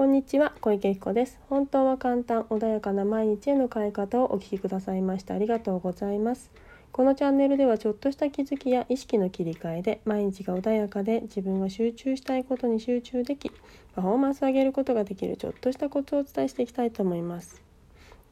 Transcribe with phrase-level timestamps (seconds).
[0.00, 1.38] こんにちは小池彦です。
[1.50, 6.50] 本当は簡単穏やかな毎日への変え方をお聞きくださいましてありがとうございます。
[6.90, 13.52] このチャンネルではちょっとした気づきや意識の切り替えで毎日が穏やかで自分が集中したいことに集中でき
[13.94, 17.62] パフォーマンスを上げることができるちょっとしたコツをお伝えしていきたいと思います。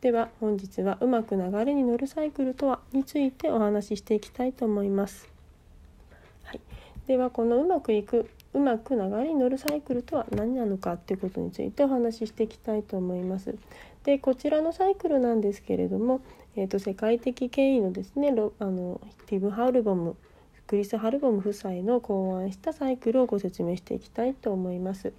[0.01, 5.29] では本日はうまく流れに乗るサイクルとはについてお話ししていきたいと思います。
[6.45, 6.61] はい、
[7.07, 13.55] ではこのうまくいくうまく流れに乗るサイクルとは何なのかっていうことについてお話ししていきたいと思います。
[14.05, 16.23] でこちらのサイクルなんですけれども、
[16.57, 20.17] えーと、世界的権威のですねあのティブ・ハウルボム
[20.67, 25.13] クリス・ハルボム夫妻の考案したサイクルをご説明していきたいと思います。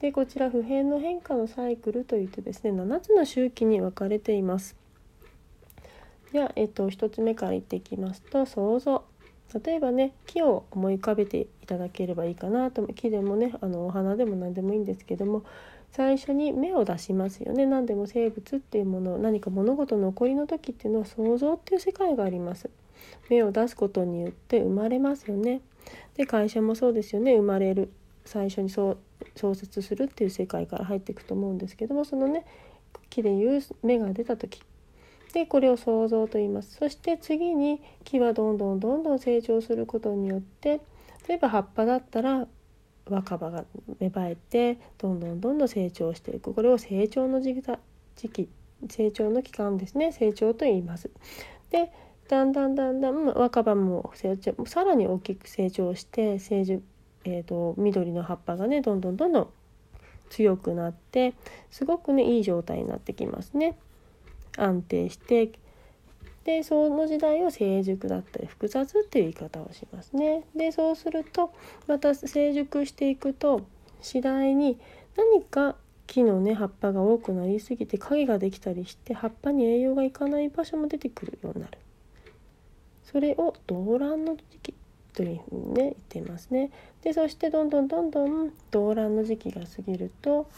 [0.00, 4.76] でこちら普遍の変化のサイクルといってですね7つの周期に分かれています。
[6.32, 9.04] では、えっと、1つ目から言っていきますと想像
[9.52, 15.44] 例えばね木を思い浮かべていただければいいかなと木でもねあのお花でも何でもいいんですけども
[15.92, 17.66] 最初に芽を出しますよね。
[17.66, 22.70] 何でも生物っていうもの何か物事の起こりの時っていうのは想像っていう世界があります。
[23.28, 25.62] 芽を出すことによって生まれますよね。
[26.16, 27.34] で会社もそうですよね。
[27.36, 27.90] 生まれる。
[28.24, 28.98] 最初にそう
[29.34, 32.44] 創設するっていう世界から入っていくと思うんですけどもそのね
[33.08, 34.62] 木でいう芽が出た時
[35.32, 40.80] でこれを想像と言いますそして次に木はどんどんどんどん成長することによって
[41.28, 42.46] 例えば葉っぱだったら
[43.08, 43.64] 若葉が
[43.98, 47.62] 芽生えてどんどんどんどん成長していくこれを成長の時
[48.32, 48.48] 期
[48.88, 51.10] 成長の期間ですね成長と言います。
[51.70, 51.92] で
[52.28, 56.82] だんだんだんだん若葉も成長さらに大きく成長して成熟、
[57.24, 59.48] えー、と緑の葉っぱがねどんどんどんどん
[60.30, 61.34] 強くなって
[61.70, 63.76] すごくねいい状態になってきますね。
[64.56, 65.52] 安定して
[66.44, 70.44] でその時代を成熟だったり複雑っていう言い方をしますね。
[70.56, 71.52] でそうすると
[71.86, 73.62] また成熟していくと
[74.00, 74.78] 次第に
[75.16, 81.78] 何か木のね葉っぱが多くなりすぎて影ができたりして葉っぱに栄養がいかない場所も出てくるようになる。
[83.04, 84.74] それを動乱の時期
[85.12, 86.70] というふうにね言っていますね。
[87.02, 90.48] でそしてどんどんどんどん動乱の時期が過ぎると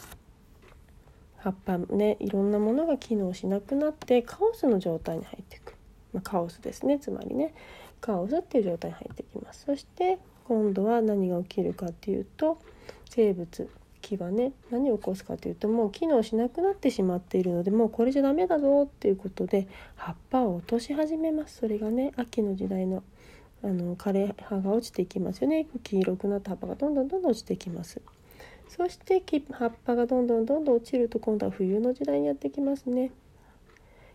[1.42, 5.74] 葉っぱねいろんなものが機能しなくなってカオスの状態に入っていく、
[6.12, 7.00] まあ、カオスですね。
[7.00, 7.52] つまりね。
[8.00, 9.64] カオスっていう状態に入ってきます。
[9.66, 12.58] そして今度は何が起きるかっていうと
[13.10, 13.68] 生物
[14.00, 19.66] 木はね何を起こすかというともう機能しなくなってしまっているのでもうこれじゃダメだぞっていうことで
[19.96, 21.58] 葉っぱを落とし始めます。
[21.58, 23.02] それがね秋の時代の
[23.64, 25.66] あの枯れ葉が落ちていきますよね。
[25.82, 28.00] 黄色くなった葉っぱがどんどんどんどん落ちていきます。
[28.74, 33.10] そして葉っぱがどんどんどんどん落ちると今度は冬の時代にやってきますね。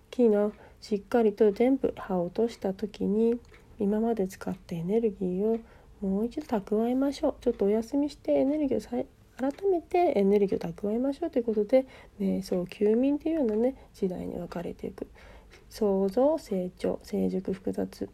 [0.10, 0.52] 木の
[0.82, 3.40] しっかりと全部葉を落とした時に
[3.78, 5.60] 今まで使ったエネルギーを
[6.02, 7.36] もう一度蓄えましょう。
[7.40, 9.06] ちょっとお休みしてエネルギーを
[9.38, 11.86] 改めてエネルギーを蓄えましょうということで
[12.20, 15.08] 瞑想休眠というようなね時代に分かれていく。
[15.70, 18.10] 創造成長成熟複雑。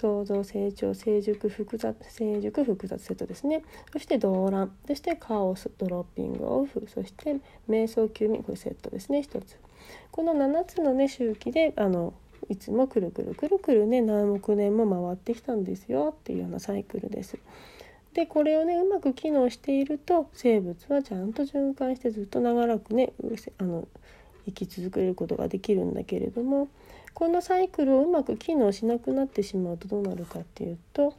[0.00, 3.64] 創造成長成熟複雑成熟複雑セットですね。
[3.92, 4.72] そして動乱。
[4.86, 6.86] そしてカオスドロッピングオフ。
[6.92, 7.36] そして
[7.68, 9.22] 瞑想休眠これセットですね。
[9.22, 9.58] 一つ。
[10.12, 12.14] この7つのね周期であの
[12.48, 17.36] いつもくるくるくるくるね何億年も回ってきたんですよっていうようなサイクルです。
[18.14, 23.12] でこれをねうまく機能していると生物はちゃんと循環してずっと長らくね
[23.58, 23.88] あの
[24.46, 26.68] 生き続けることができるんだけれども
[27.18, 31.14] このサイクルをうまく機能しなくなってしまうとどうなるかっていうと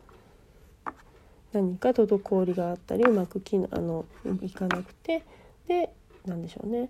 [1.51, 4.05] 何か滞りがあったりうまく機能あの
[4.41, 5.25] いかなくて
[5.67, 5.89] で
[6.25, 6.89] 何でしょうね。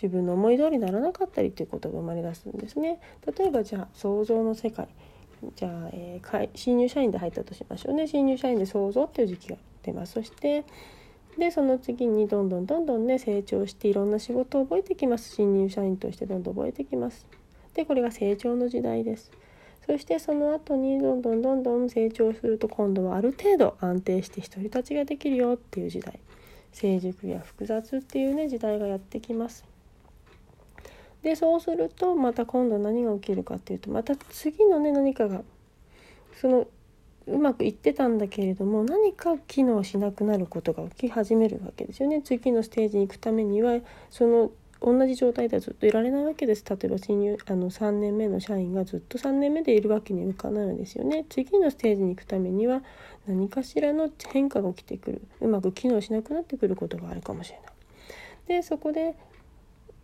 [0.00, 3.00] 自分の思い通りにならなかったりということが生まれ出すんですね。
[3.36, 4.88] 例えばじゃあ想像の世界。
[5.54, 8.06] じゃあ、えー、新入社員で入ったとしましょうね。
[8.06, 10.14] 新入社員で想像っていう時期が出ます。
[10.14, 10.64] そして
[11.36, 15.34] でその次にどんどんどんどんね成長していろんな仕事を覚えてきます。
[15.34, 17.26] 新入社員としてどんどん覚えてきます。
[17.76, 19.30] でこれが成長の時代です。
[19.86, 26.18] そしてその後にどんどんどんどん成長すると今度はある程度安定して独り立ちができるよっていう時代。
[26.72, 29.64] 成熟や複雑っていうね時代がやってきます。
[31.22, 35.42] でそうするとまた今度何が起きるかっていうとまた次のね何かが
[36.40, 36.66] その
[37.26, 42.22] うまくいってたんだけれども何か機能しなくなることが起き始めるわけですよね。
[42.22, 43.80] 次のステージに行くためには
[44.10, 44.50] その
[44.80, 46.64] 同じ状態ではずっといられないわけです。
[46.68, 51.24] 例えば新入あの3年目の社員がずっと3年目でいるわけにはいかないのですよね。
[51.28, 52.82] 次のステージに行くためには
[53.26, 55.22] 何かしらの変化が起きてくる。
[55.40, 57.66] うまく機能しなくなってくることがあるかもしれない。
[58.46, 59.16] でそこで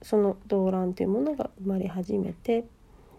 [0.02, 2.64] その動乱というものが生まれ始めて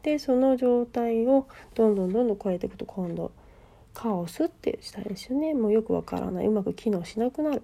[0.01, 3.31] でその状態をどんどんどんどん超えていくと今度
[3.93, 5.53] カオスっていう時代ですよね。
[5.53, 6.47] もうよくわからない。
[6.47, 7.63] うまく機能しなくなる。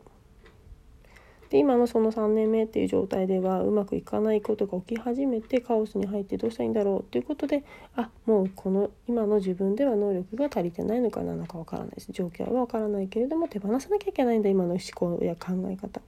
[1.49, 7.63] で今のその3年目っていう状態ではうまくいかないことが起き始めてカオスに入ってどうしたらいいんだろうということで
[7.95, 16.01] あもうこの今の自分では能力が足りてないのかなのかわからないです状況はわからないけれども手放さなきゃいけないんだ今の思考や考え方。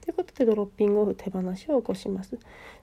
[0.00, 2.38] ということでドロッピングオフ手放しを起こします。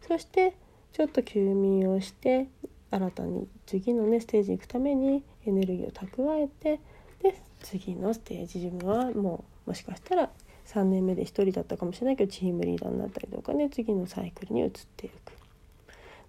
[0.08, 0.54] そして
[0.92, 2.48] ちょっと休眠をして
[2.92, 6.80] 新たに次のねステージに行くためにエネルギーを蓄えて
[7.24, 10.30] で次のステージ自分はもうもしかしたら
[10.74, 15.14] 3年目で1人だったかもしれないけどチームリーダーになったりとかね次のサイクルに移っていく。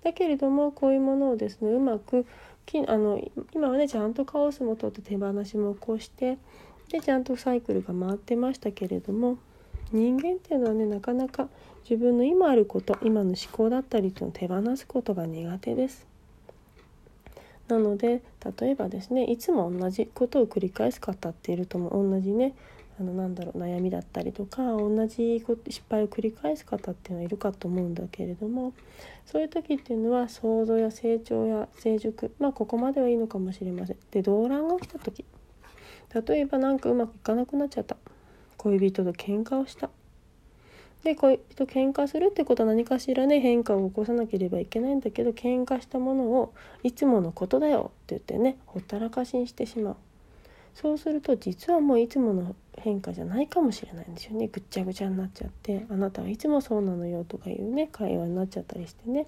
[0.03, 2.27] だけれどもこういうものをですねうまく
[2.89, 3.21] あの
[3.55, 6.39] 今はねちゃんとカオスもとって手放しも起こして
[6.91, 9.39] でちゃんとサイクルが回ってましたけれども
[9.93, 11.49] 人間っていうのはねなかなか
[11.89, 16.07] 自分の今あること今の思考だったりというのを手放すことが苦手です。
[17.69, 18.23] なので
[18.61, 22.55] 例えばですねいつも同じことを繰り返す方っていると思う同じね
[23.01, 28.73] あのなんだろう悩みだったりとか同じ失敗を繰り返す方っていうのはいるかと思うんだけれども
[29.25, 33.97] そういう時っていうのは想像や成長や成熟まあここまではいいのかもしれません。
[34.11, 35.25] で動乱が起きた時
[36.27, 37.97] 例えば何かうまくいかなくなっちゃった。
[38.59, 39.91] 恋人と喧嘩をした。
[41.03, 46.55] で恋人喧嘩するってことは何かしらね変化を起こさなければいけないんだけど喧嘩したものを
[46.85, 49.97] いつものことだよって言ってねほったらかしにしてしまう。
[50.75, 54.49] そうすると実はもういつもの変化じゃないかもしれないんですよね。
[54.49, 59.27] ぐっちゃぐちゃになっちゃってあなたはいつもそうなのよとかいうね会話になっちゃったりしてね。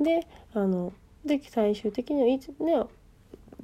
[0.00, 0.92] であの
[1.24, 2.84] で最終的にはいつね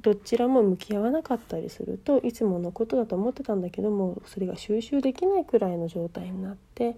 [0.01, 6.95] どちらも向き合わなかったりするといつものことだと思ってたんだけどもそれが収集できないくらいの状態になって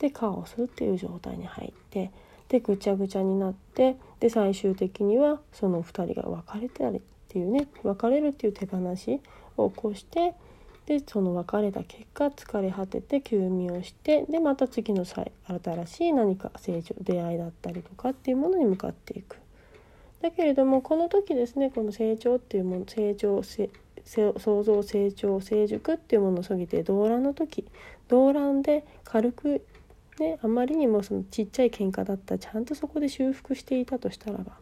[0.00, 2.10] でカオスっていう状態に入って
[2.48, 9.20] でぐちゃぐちゃになってで最終的にはその2人が別れてたりっていうね別れるっていう手放し
[9.58, 10.34] を起こして
[10.88, 15.26] でその別れた結果疲れ果てて休眠をしてでまた次の新
[15.86, 19.36] しい何か成長出会いだったりとかっていうものに向かっていく。
[20.22, 27.66] だけれどもこの時ですねこの成長っていうもの成長創造成長成熟っていうものを過ぎて動乱の時
[28.08, 29.66] 動乱で軽く
[30.18, 34.52] ねあまりにもそのちっちゃい喧嘩だったちゃんとそこで修復していたとしたらば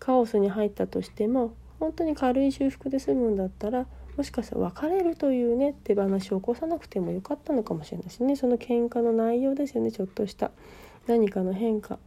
[0.00, 3.86] カオスに入ったとしても本当に軽い修復で済むんだったら
[4.16, 8.36] もしかしたら別れるというね手放しを起こさなくてもよかったのかもしれないしね。
[8.36, 9.90] その喧嘩の内容ですよね。
[9.90, 10.50] ちょっとした
[11.06, 11.98] 何かの変化。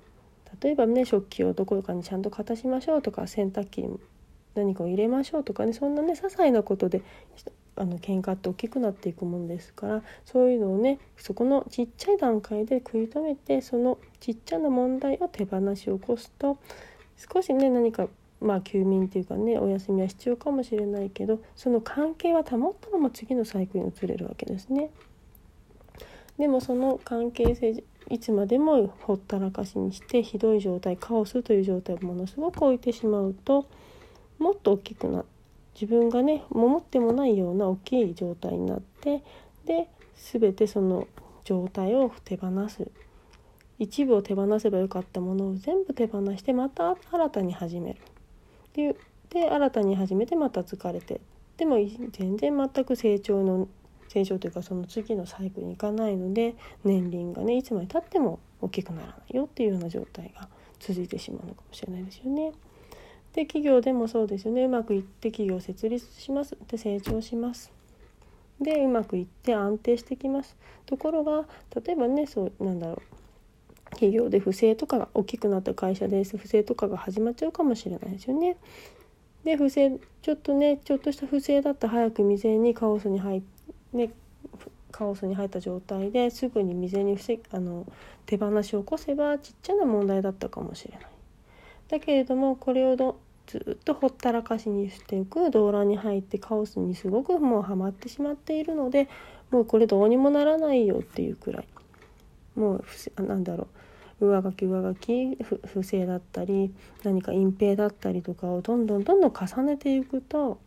[0.61, 3.99] 例えばね食器をどこかにちゃんと片しましょうとか洗濯機に
[4.53, 5.73] 何かを入れましょうとかね。
[5.73, 7.01] そんなね些細なことで
[7.75, 10.03] あの喧嘩って大きくなっていくもんですから。
[10.25, 16.57] そういうのをねそこのちっちゃい段階で食い止めてそのちっちゃな問題を手放しを起こすと
[17.17, 18.07] 少しね何か
[18.41, 24.89] まあ休眠っていうかねお休みは必要かもしれないけどその関係は保ったまま次のサイクルに移れるわけですね。
[26.37, 33.67] でもその関係性いつまでもほったらかしにしてひどい状態カオスという状態をものすごく置いてしまうと
[34.37, 35.23] もっと大きくな
[35.73, 39.23] 自分がね思ってもないような大きい状態になって
[39.65, 41.07] で全てその
[41.43, 42.89] 状態を手放す
[43.79, 47.99] 一部を手放せばよかったものを全部手放してまた新たに始める
[48.75, 48.95] っていう
[49.29, 51.21] で新たに始めてまた疲れて
[51.55, 51.77] でも
[52.11, 53.69] 全然全く成長の
[54.09, 60.49] 成長というかその次のサイクルに行かないので年輪がねいつまでたっても大きくならないよっていうような状態が
[60.81, 62.51] 続いてしまうのかもしれないですよね。
[63.31, 67.71] で企業でもそうですよねうまくいって企業を設立しますで成長します。
[68.59, 70.57] でうまくいって安定してきます。
[70.85, 71.45] ところが
[71.81, 73.01] 例えばねそうなんだろう
[73.91, 78.57] 企業で不正とかが大きくなった会社です不正とかが始まっちゃうかもしれないですよね。
[79.43, 83.55] で不正ちょっとねちょっとした不正だった早く未然にカオスに入って
[83.95, 84.11] ね、
[84.91, 87.85] カオスに入った状態ですぐに未然に防あの
[88.25, 91.05] 手放しを起こせばちっちゃな問題だったかもしれない。
[91.87, 99.07] だけれどもこれをどずっとほったらかしにしていく動乱に入ってカオスにすごくもうハマってしまっているので
[99.51, 101.67] もうこれどうにもならないよっていうくらい
[102.55, 102.83] も
[103.17, 103.67] うなんだろ
[104.19, 104.25] う。
[104.27, 110.57] 上書き上書き不正だったり何か隠蔽だったりとかをどんどんどんどん重ねていくと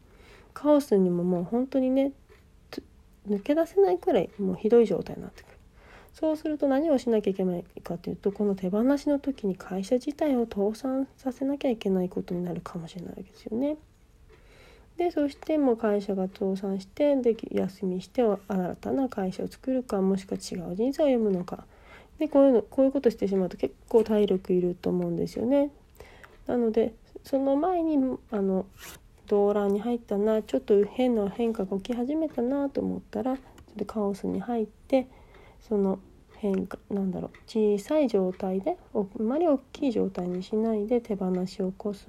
[0.53, 2.13] カオスにももう本当にね
[3.27, 5.53] 抜け出せないくらいもうひどい状態になってくる。
[6.15, 13.77] そうすると何をしなきゃいけないかというとこの手放しの時に会社自体を倒産させなきゃいけないことになるかもしれないわけですよね。
[14.97, 21.65] でそしてもう会社が倒産してで休みして新たな会社を作るかもしくは違う人生を読むのか。
[22.19, 25.71] でこういうのこういうことしてしまうと結構体力いると思うんですよね。
[26.47, 26.95] なので
[27.25, 27.99] その前に
[28.31, 28.67] あの
[29.27, 35.07] 動乱に入ったなちょっと変な変化が起き始めたなと思ったらちょっとカオスに入って
[35.69, 36.01] その
[36.37, 42.07] 変化なんだろう小さい状態であまり大きい状態にしないで手放しを起こす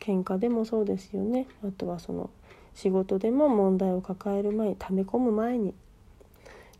[0.00, 2.30] 喧嘩でもそうですよねあとはその
[2.74, 5.74] 仕事でも問題を抱える前に溜め込む前に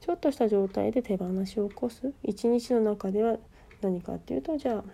[0.05, 2.13] ちょっとした状態で手放しを起こす。
[2.23, 3.39] 一日の中では
[3.81, 4.85] 何かっていうとじゃ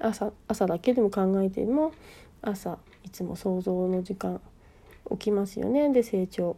[0.00, 1.92] あ朝朝だけでも考えても
[2.42, 4.40] 朝いつも想像の時間
[5.12, 5.92] 起きますよね。
[5.92, 6.56] で成長。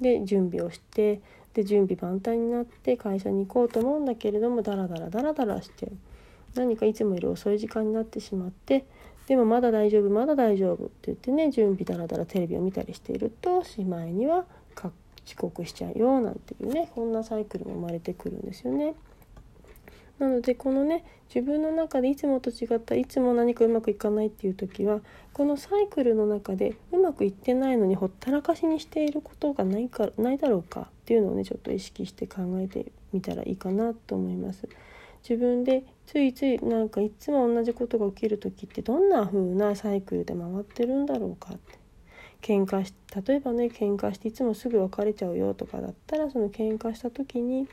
[0.00, 1.20] で準備をして
[1.52, 5.92] で準備万端になって会社に行こうと思うんだけれどもダラダラダラダラして
[6.54, 8.86] 何かいつもより遅い時間になってしまって
[9.28, 14.46] でもまだ大丈夫まだ大丈夫って言ってね準備ダラダラテレビを見たりしているとしまいには
[15.26, 18.94] 遅刻しちゃうよなんていうねこんなサイクルも生まれてくるんですよね。
[20.18, 21.04] なのでこのね
[21.34, 25.00] 自分の中でいつもと違ったいつも何かうまくいかないっていう時は
[25.32, 34.68] このサイクルの中でうまくいってないのにほったらかしにしていることがないかないだろうかっていうのをねちょっと意識して考えてみたらいいかなと思います。
[35.28, 41.78] 自分でついついなんかいつも同じことが起きる時ってどんな風なサイクルで回ってるんだろうかって
[42.44, 42.92] 喧嘩し
[43.26, 47.66] 例えばね喧嘩していつもすぐ別れちゃうよとかだったらその喧嘩した時に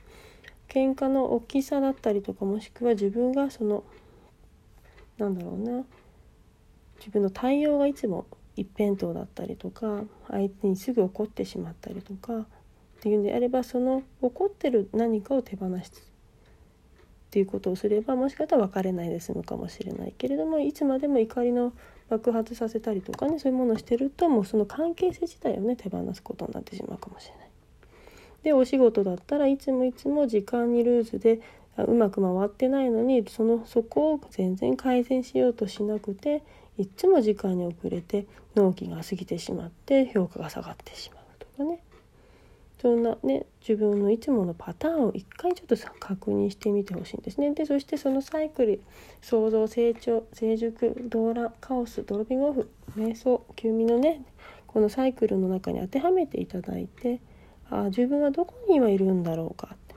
[0.70, 3.84] 喧嘩の大きさだったりとかもしくは自分がその
[5.18, 5.84] なんだろうな
[7.00, 8.25] 自分の対応がいつも
[8.56, 12.46] 一辺倒だったりとか相手にすぐ怒ってしまったりとかっ
[13.01, 15.92] ていうんであればその怒ってる何かを手放しっ
[17.30, 21.74] ていうことをすればもしかしたら別れないで済むかもしれないけれどもいつまでも怒りの
[22.12, 27.50] 爆発させたりとかねそういうものをしてるともうその関係性自体をね手放すことになってしまうかもしれない。
[28.44, 31.39] でお仕事だったらいつもいつも時間にルーズで
[31.77, 36.44] うまく回ってないのにそのそこを全然改善しようとしなくて
[36.77, 38.25] いっつも時間に遅れて
[38.56, 41.82] 納期が過ぎてしまって評価が下がってしまうとかね
[42.82, 47.54] そんなね自分のいつものパターンを一回ちょっと確認してみてほしいんですね。
[47.54, 48.82] でそしてそのサイクル
[49.22, 54.24] 創造成長成熟動乱カオスドロッピングオフ瞑想休眠のね
[54.66, 57.20] このサイクルの中に当てはめていただいて
[57.70, 59.96] あ自分はどこに今いるんだろうかって。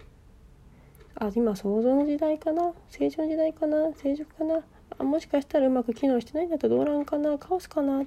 [1.17, 2.73] あ今想像の時代かな？
[2.91, 3.93] 成長の時代かな？
[3.95, 4.61] 成熟かな？
[4.99, 7.39] あもしかしたらうまく機能してないんだったら動乱かな？
[7.39, 8.05] カオスかな？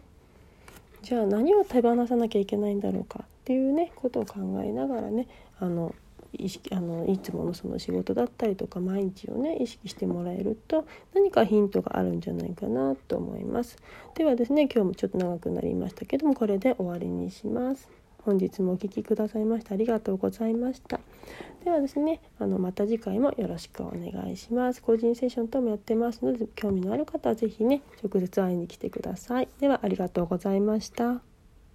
[1.01, 3.25] じゃあ何を手放さなきゃいけないんだろうか？
[3.47, 5.25] っていうねことを考えながらね
[5.61, 5.95] あの
[6.33, 13.77] 意識あのいつものその仕事だったりとか毎日をね意識してもらえると何かヒントがあるんじゃないかなと思います
[14.15, 17.87] ではですね今日もちょっと長くなりましたけどもこれで終わりにします
[18.25, 20.99] 本日もお聴きくださいましてありがとうございました。
[21.63, 24.81] ではですね、あのまた次回もよろしくお願いします。
[24.81, 29.47] 個人セッション等もやってますので、興味のある方は是非ね、直接会いに来てください。
[29.61, 31.36] ではありがとうございました。